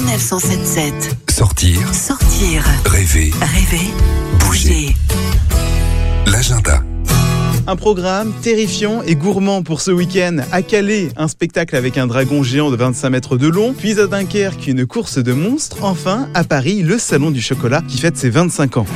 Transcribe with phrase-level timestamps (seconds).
[0.00, 0.94] Sanef 177.
[1.28, 3.90] Sortir, Sortir, rêver, rêver,
[4.38, 4.94] bouger.
[6.26, 6.82] l'agenda.
[7.66, 10.38] Un programme terrifiant et gourmand pour ce week-end.
[10.52, 13.74] À Calais, un spectacle avec un dragon géant de 25 mètres de long.
[13.76, 15.76] Puis à Dunkerque, une course de monstres.
[15.82, 18.86] Enfin, à Paris, le Salon du Chocolat qui fête ses 25 ans.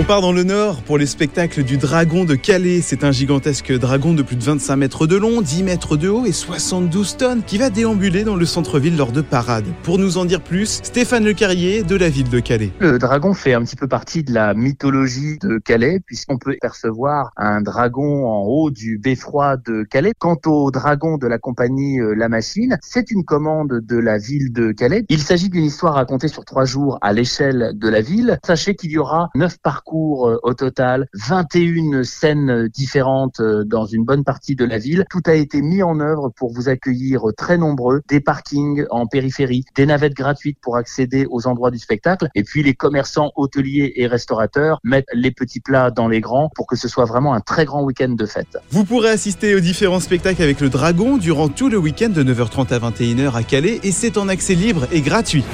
[0.00, 2.82] On part dans le nord pour les spectacles du Dragon de Calais.
[2.82, 6.24] C'est un gigantesque dragon de plus de 25 mètres de long, 10 mètres de haut
[6.24, 9.64] et 72 tonnes qui va déambuler dans le centre-ville lors de parades.
[9.82, 12.70] Pour nous en dire plus, Stéphane Le Carrier de la ville de Calais.
[12.78, 17.32] Le dragon fait un petit peu partie de la mythologie de Calais, puisqu'on peut percevoir
[17.36, 20.12] un dragon en haut du beffroi de Calais.
[20.16, 24.52] Quant au dragon de la compagnie euh, La Machine, c'est une commande de la ville
[24.52, 25.04] de Calais.
[25.08, 28.38] Il s'agit d'une histoire racontée sur trois jours à l'échelle de la ville.
[28.46, 34.04] Sachez qu'il y aura neuf parcours euh, au total, 21 scènes différentes euh, dans une
[34.04, 35.04] bonne partie de la ville.
[35.10, 39.64] Tout a été mis en œuvre pour vous accueillir très nombreux, des parkings en périphérie,
[39.76, 44.06] des navettes gratuites pour accéder aux endroits du spectacle, et puis les commerçants, hôteliers et
[44.06, 47.64] restaurateurs mettent les petits plats dans les grands pour que ce soit vraiment un très
[47.64, 48.58] grand week-end de fête.
[48.70, 52.72] Vous pourrez assister aux différents spectacles avec le Dragon durant tout le week-end de 9h30
[52.72, 55.44] à 21h à Calais et c'est en accès libre et gratuit.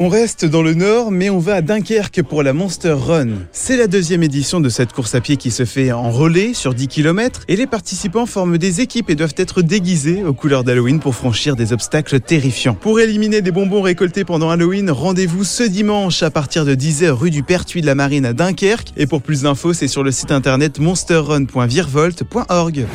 [0.00, 3.30] On reste dans le nord, mais on va à Dunkerque pour la Monster Run.
[3.50, 6.72] C'est la deuxième édition de cette course à pied qui se fait en relais sur
[6.72, 11.00] 10 km et les participants forment des équipes et doivent être déguisés aux couleurs d'Halloween
[11.00, 12.74] pour franchir des obstacles terrifiants.
[12.74, 17.30] Pour éliminer des bonbons récoltés pendant Halloween, rendez-vous ce dimanche à partir de 10h rue
[17.30, 18.92] du Pertuis de la Marine à Dunkerque.
[18.96, 22.86] Et pour plus d'infos, c'est sur le site internet monsterrun.virvolt.org.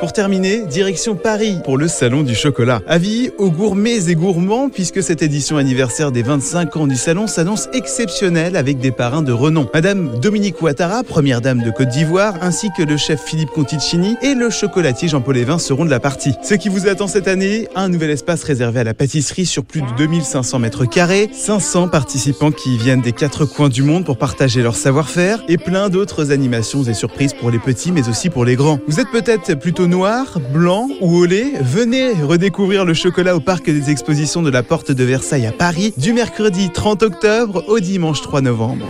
[0.00, 2.80] Pour terminer, direction Paris pour le Salon du Chocolat.
[2.86, 7.68] Avis aux gourmets et gourmands puisque cette édition anniversaire des 25 ans du salon s'annonce
[7.72, 9.68] exceptionnelle avec des parrains de renom.
[9.72, 14.34] Madame Dominique Ouattara, première dame de Côte d'Ivoire, ainsi que le chef Philippe Conticini et
[14.34, 16.34] le chocolatier Jean-Paul Evin seront de la partie.
[16.42, 19.82] Ce qui vous attend cette année, un nouvel espace réservé à la pâtisserie sur plus
[19.82, 24.62] de 2500 mètres carrés, 500 participants qui viennent des quatre coins du monde pour partager
[24.62, 28.56] leur savoir-faire et plein d'autres animations et surprises pour les petits mais aussi pour les
[28.56, 28.80] grands.
[28.88, 33.66] Vous êtes peut-être plutôt noir, blanc ou au lait, venez redécouvrir le chocolat au parc
[33.66, 38.22] des expositions de la Porte de Versailles à Paris du mercredi 30 octobre au dimanche
[38.22, 38.86] 3 novembre.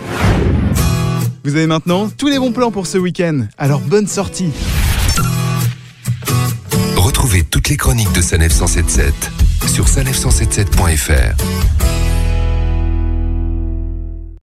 [1.43, 4.53] Vous avez maintenant tous les bons plans pour ce week-end, alors bonne sortie
[6.95, 9.13] Retrouvez toutes les chroniques de Sanef 177
[9.67, 11.98] sur sanef177.fr.